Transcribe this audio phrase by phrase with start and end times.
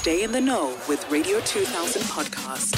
[0.00, 2.74] Stay in the know with Radio 2000 podcast.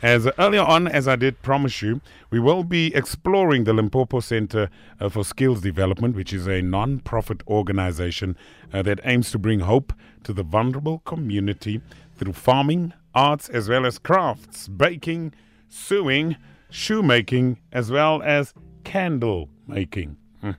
[0.00, 4.70] As earlier on, as I did promise you, we will be exploring the Limpopo Center
[5.00, 8.36] uh, for Skills Development, which is a non profit organization
[8.72, 11.80] uh, that aims to bring hope to the vulnerable community
[12.16, 15.34] through farming, arts, as well as crafts, baking,
[15.68, 16.36] sewing,
[16.70, 18.54] shoemaking, as well as
[18.84, 20.16] candle making.
[20.42, 20.52] Hmm.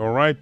[0.00, 0.36] All right.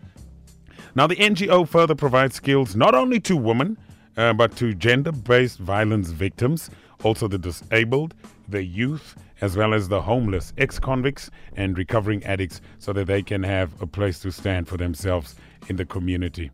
[0.94, 3.76] Now, the NGO further provides skills not only to women,
[4.21, 6.70] uh, but to gender based violence victims,
[7.02, 8.15] also the disabled,
[8.48, 13.23] the youth, as well as the homeless, ex convicts, and recovering addicts, so that they
[13.23, 15.37] can have a place to stand for themselves
[15.69, 16.51] in the community.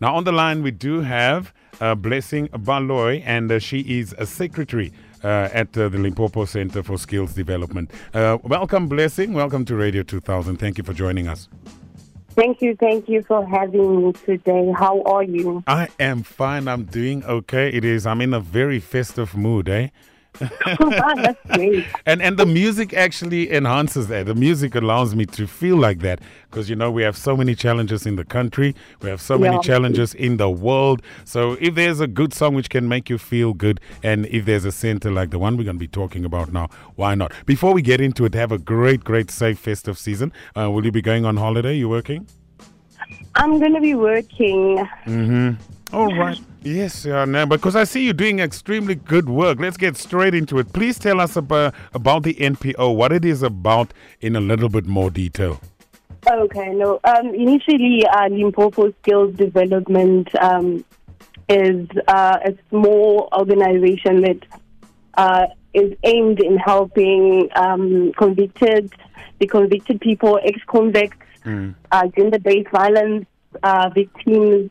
[0.00, 4.26] Now, on the line, we do have uh, Blessing Baloyi, and uh, she is a
[4.26, 4.92] secretary.
[5.24, 7.90] Uh, at uh, the Limpopo Center for Skills Development.
[8.14, 9.32] Uh, welcome, Blessing.
[9.32, 10.58] Welcome to Radio 2000.
[10.58, 11.48] Thank you for joining us.
[12.38, 14.70] Thank you, thank you for having me today.
[14.70, 15.64] How are you?
[15.66, 16.68] I am fine.
[16.68, 17.68] I'm doing okay.
[17.68, 18.06] It is.
[18.06, 19.88] I'm in a very festive mood, eh?
[20.40, 21.86] That's great.
[22.06, 24.26] and and the music actually enhances that.
[24.26, 26.20] The music allows me to feel like that
[26.50, 29.58] because you know we have so many challenges in the country, we have so many
[29.60, 31.02] challenges in the world.
[31.24, 34.64] So if there's a good song which can make you feel good, and if there's
[34.64, 37.32] a center like the one we're going to be talking about now, why not?
[37.46, 40.32] Before we get into it, have a great, great, safe festive season.
[40.56, 41.74] Uh, will you be going on holiday?
[41.76, 42.26] You working?
[43.34, 44.84] I'm going to be working.
[45.04, 45.52] Hmm.
[45.92, 46.38] All right.
[46.62, 49.60] Yes, yeah, no, because I see you doing extremely good work.
[49.60, 50.72] Let's get straight into it.
[50.72, 54.86] Please tell us about, about the NPO, what it is about in a little bit
[54.86, 55.60] more detail.
[56.26, 57.00] Okay, no.
[57.04, 60.84] Um, initially, uh, Limpopo Skills Development um,
[61.48, 64.38] is uh, a small organization that
[65.14, 68.92] uh, is aimed in helping um, convicted,
[69.38, 71.16] the convicted people, ex-convicts,
[71.92, 73.26] uh, gender-based violence
[73.62, 74.70] uh, victims.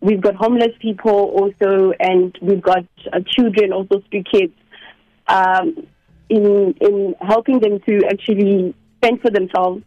[0.00, 4.54] We've got homeless people also, and we've got uh, children, also street kids.
[5.26, 5.86] Um,
[6.28, 9.82] in in helping them to actually fend for themselves.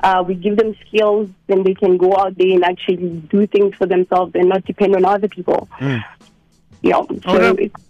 [0.00, 3.74] Uh, we give them skills, then they can go out there and actually do things
[3.76, 5.68] for themselves and not depend on other people.
[6.82, 7.00] Yeah.
[7.08, 7.64] So Okay.
[7.64, 7.85] it's,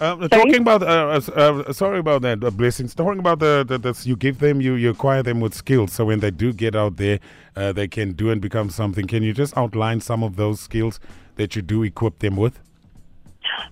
[0.00, 2.94] Uh, talking about, uh, uh, uh, sorry about that, uh, blessings.
[2.94, 5.92] Talking about the, the, the, you give them, you, you acquire them with skills.
[5.92, 7.20] So when they do get out there,
[7.54, 9.06] uh, they can do and become something.
[9.06, 10.98] Can you just outline some of those skills
[11.36, 12.58] that you do equip them with?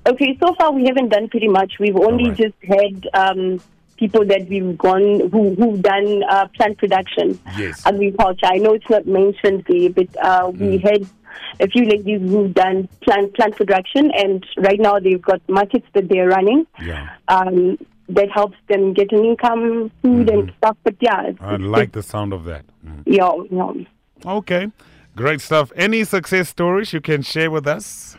[0.06, 1.74] okay, so far we haven't done pretty much.
[1.80, 2.38] We've only Alright.
[2.38, 3.60] just had um,
[3.96, 7.84] people that we've gone who who've done uh, plant production, Yes.
[7.86, 8.46] agriculture.
[8.46, 10.82] I know it's not mentioned there, but uh, we Mm.
[10.82, 11.06] had
[11.60, 16.08] a few ladies who've done plant plant production, and right now they've got markets that
[16.08, 16.66] they're running.
[16.80, 17.08] Yeah.
[17.28, 17.78] um,
[18.08, 20.76] that helps them get an income, food and stuff.
[20.84, 22.64] But yeah, it's, I it's- like the sound of that.
[22.86, 23.02] Mm.
[23.06, 24.30] yeah, yeah.
[24.38, 24.70] Okay.
[25.16, 25.72] Great stuff.
[25.76, 28.16] Any success stories you can share with us?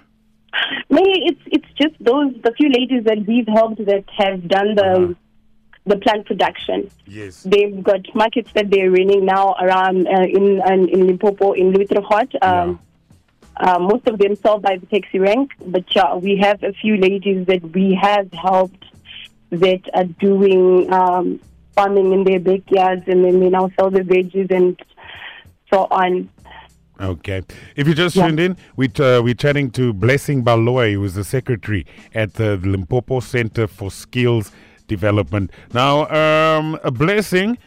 [0.90, 4.85] Mainly, it's it's just those the few ladies that we've helped that have done the
[4.85, 5.13] Uh-huh.
[5.85, 6.90] the plant production.
[7.06, 7.44] Yes.
[7.44, 11.88] They've got markets that they're running now around uh, in uh, in Limpopo, in Louis
[11.88, 12.31] Trichardt.
[12.41, 12.80] Um,
[13.58, 16.97] uh, most of them sold by the taxi rank, but yeah, we have a few
[16.97, 18.86] ladies that we have helped
[19.52, 21.40] that are doing um,
[21.75, 24.80] farming in their backyards, and then they now sell the veggies and
[25.72, 26.30] so on.
[27.00, 27.42] Okay.
[27.75, 28.28] If you just Yeah.
[28.28, 32.58] tuned in, we uh, we're chatting to Blessing Baloyi, who is the secretary at the
[32.58, 34.52] Limpopo Center for Skills
[34.88, 35.52] Development.
[35.74, 37.58] Now, um, a blessing.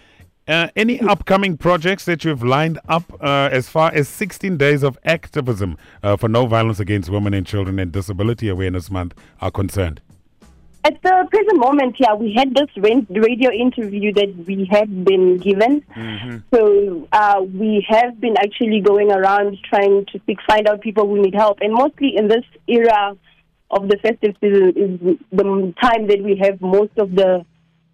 [0.48, 4.96] Uh, any upcoming projects that you've lined up uh, as far as 16 days of
[5.04, 10.00] activism uh, for no violence against women and children and Disability Awareness Month are concerned?
[10.84, 15.82] At the present moment, yeah, we had this radio interview that we had been given.
[16.54, 21.22] So uh, we have been actually going around trying to seek, find out people who
[21.22, 23.16] need help, and mostly in this era
[23.72, 27.44] of the festive season is the time that we have most of the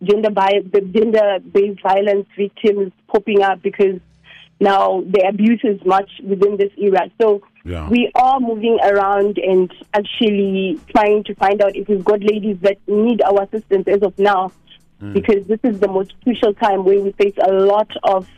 [0.02, 4.00] gender bi- the gender based violence victims popping up because
[4.60, 7.10] now the abuse is much within this era.
[7.20, 7.88] So Yeah.
[7.88, 12.76] we are moving around and actually trying to find out if we've got ladies that
[12.86, 14.52] need our assistance as of now,
[15.12, 18.28] because this is the most crucial time where we face a lot of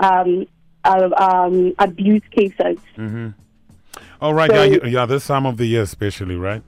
[0.00, 0.46] um,
[0.84, 2.78] uh, um, abuse cases.
[4.20, 4.50] All right.
[4.50, 6.62] So- yeah, yeah, this time of the year, especially, right?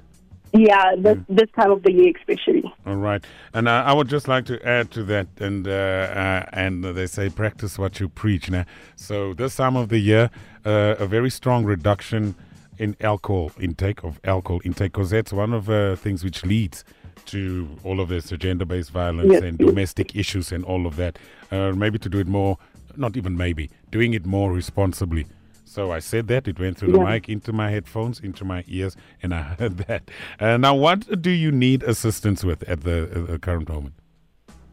[0.56, 2.62] Yeah, this, this time of the year especially.
[2.86, 6.46] All right, and uh, I would just like to add to that, and uh, uh,
[6.52, 8.48] and they say practice what you preach.
[8.50, 8.64] Now,
[8.94, 10.30] so this time of the year,
[10.64, 12.36] uh, a very strong reduction
[12.78, 16.84] in alcohol intake of alcohol intake, because that's one of the things which leads
[17.26, 19.42] to all of this, gender-based violence Yes.
[19.42, 21.18] and domestic issues and all of that.
[21.50, 22.58] Uh, maybe to do it more,
[22.96, 25.26] not even maybe, doing it more responsibly.
[25.64, 26.46] So I said that.
[26.46, 30.10] It went through the mic, into my headphones, into my ears, and I heard that.
[30.38, 33.94] Uh, now, what do you need assistance with at the, uh, the current moment?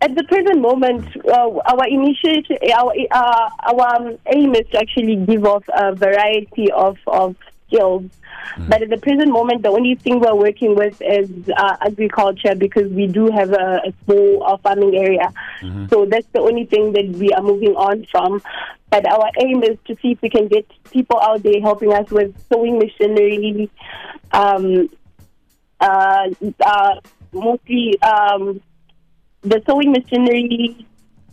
[0.01, 5.45] At the present moment, uh, our initiative, our uh, our aim is to actually give
[5.45, 7.35] off a variety of of
[7.71, 8.03] skills.
[8.67, 12.91] But at the present moment, the only thing we're working with is uh, agriculture because
[12.91, 15.31] we do have a, a small uh, farming area.
[15.89, 18.41] So that's the only thing that we are moving on from.
[18.89, 22.09] But our aim is to see if we can get people out there helping us
[22.11, 23.69] with sewing machinery,
[24.33, 24.89] um,
[25.79, 26.27] uh,
[26.59, 26.95] uh,
[27.31, 28.61] mostly um,
[29.43, 30.85] the sewing machinery,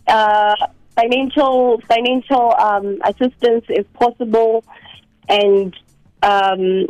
[0.07, 0.55] uh,
[0.95, 4.63] financial financial um, assistance if possible,
[5.27, 5.75] and
[6.23, 6.87] um,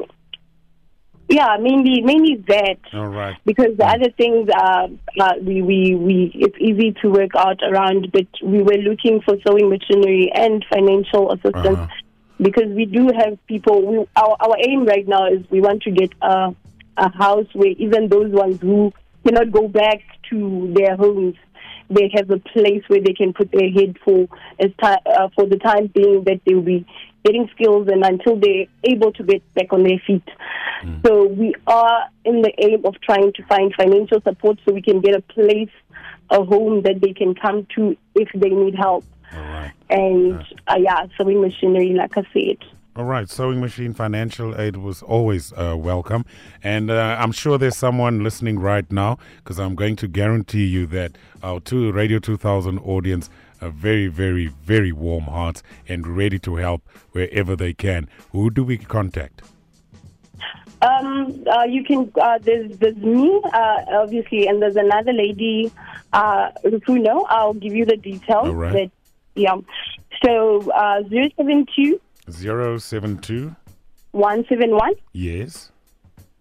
[1.27, 3.37] yeah, mainly mainly that All right.
[3.45, 4.87] because the other things are
[5.19, 8.11] uh, we, we we it's easy to work out around.
[8.11, 11.87] But we were looking for sewing machinery and financial assistance Uh-huh.
[12.41, 13.85] because we do have people.
[13.85, 16.55] We, our our aim right now is we want to get a
[16.97, 18.91] a house where even those ones who
[19.23, 20.01] cannot go back
[20.31, 21.35] to their homes.
[21.89, 24.27] They have a place where they can put their head for
[24.59, 26.86] as ti- uh, for the time being that they'll be
[27.25, 30.27] getting skills and until they're able to get back on their feet.
[31.06, 35.01] So we are in the aim of trying to find financial support so we can
[35.01, 35.69] get a place,
[36.30, 39.03] a home that they can come to if they need help.
[39.33, 39.74] All right.
[39.89, 42.57] And uh, yeah, sewing machinery, like I said.
[42.99, 46.25] All right, Sewing Machine Financial Aid was always uh, welcome.
[46.61, 50.85] And uh, I'm sure there's someone listening right now because I'm going to guarantee you
[50.87, 53.29] that our two Radio 2000 audience
[53.61, 56.81] are very, very, very warm hearts and ready to help
[57.13, 58.09] wherever they can.
[58.33, 59.43] Who do we contact?
[60.81, 62.11] Um, uh, you can.
[62.21, 65.71] Uh, there's there's me, uh, obviously, and there's another lady,
[66.11, 67.23] uh, Rufuno.
[67.29, 68.49] I'll give you the details.
[68.49, 68.73] All right.
[68.73, 68.91] That,
[69.35, 69.55] yeah.
[70.21, 72.01] So uh, zero seven two
[72.35, 73.55] 072
[74.11, 75.71] one seven one Yes.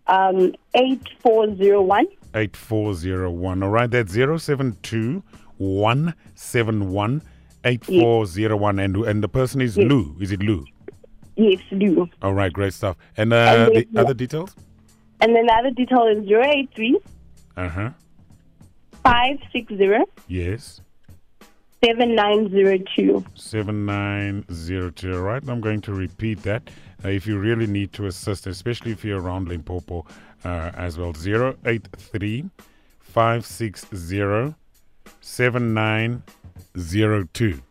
[0.07, 2.07] um eight four zero one.
[2.35, 3.63] 8401.
[3.63, 5.23] All right, that's 072
[5.57, 7.23] 171
[7.65, 8.79] 8401.
[8.79, 9.89] And, and the person is Yes.
[9.91, 10.15] Lou.
[10.21, 10.65] Is it Lou?
[11.37, 12.09] Yes, Lou.
[12.23, 12.97] All right, great stuff.
[13.17, 14.55] And, uh, And the then- other details?
[15.21, 16.99] And then the other detail is zero eight three
[17.57, 17.91] Uh huh.
[19.03, 20.81] five six zero Yes.
[21.85, 23.25] Seven nine zero two.
[23.35, 25.15] 7902.
[25.15, 26.71] All right, I'm going to repeat that.
[27.05, 30.07] Uh, if you really need to assist, especially if you're around Limpopo
[30.45, 32.49] uh, as well, 083
[33.01, 34.55] 560
[35.21, 37.63] 7902.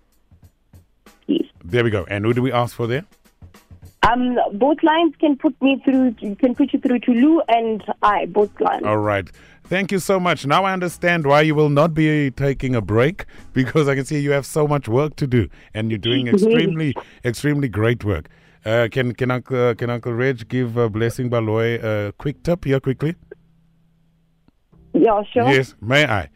[1.28, 1.44] Yes.
[1.64, 2.06] There we go.
[2.10, 3.06] And who do we ask for there?
[4.12, 6.14] Um, both lines can put me through.
[6.36, 8.26] Can put you through to Lou and I.
[8.26, 8.84] Both lines.
[8.86, 9.30] All right.
[9.66, 10.46] Thank you so much.
[10.46, 14.20] Now I understand why you will not be taking a break because I can see
[14.20, 16.94] you have so much work to do and you're doing extremely,
[17.26, 18.30] extremely great work.
[18.66, 22.64] Uh, can can Uncle uh, can Uncle Reg give uh, Blessing Baloyi a quick tip
[22.66, 23.16] here quickly?
[24.94, 25.50] Yeah, sure.
[25.52, 26.30] Yes, may I?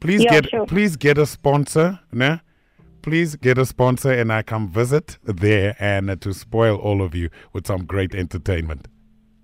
[0.00, 0.66] Please Yeah, get sure.
[0.66, 2.38] please get a sponsor, nah?
[3.06, 7.30] Please get a sponsor and I come visit there and to spoil all of you
[7.52, 8.88] with some great entertainment.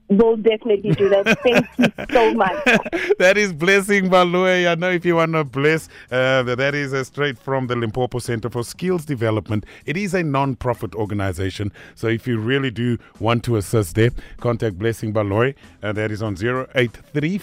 [0.08, 1.38] We'll definitely do that.
[1.42, 2.64] Thank you so much.
[3.18, 4.70] that is Blessing Baloyi.
[4.70, 8.18] I know if you want to bless, uh, that is uh, straight from the Limpopo
[8.18, 9.64] Center for Skills Development.
[9.86, 11.72] It is a non profit organization.
[11.94, 15.54] So if you really do want to assist there, contact Blessing Baloyi.
[15.82, 17.40] Uh, that is on 083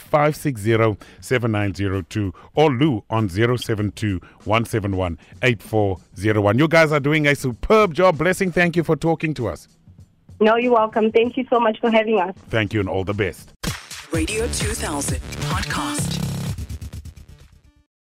[2.55, 6.59] or Lou on 072 171 8401.
[6.59, 8.17] You guys are doing a superb job.
[8.17, 9.67] Blessing, thank you for talking to us.
[10.39, 11.11] No, you're welcome.
[11.11, 12.33] Thank you so much for having us.
[12.49, 13.53] Thank you and all the best.
[14.11, 15.19] Radio 2000
[15.51, 16.28] podcast.